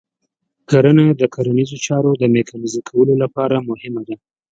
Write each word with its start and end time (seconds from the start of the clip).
کرنه 0.69 1.05
د 1.21 1.23
کرنیزو 1.33 1.77
چارو 1.85 2.11
د 2.21 2.23
میکانیزه 2.35 2.79
کولو 2.89 3.13
لپاره 3.23 3.55
مهمه 3.69 4.01
ده. 4.07 4.15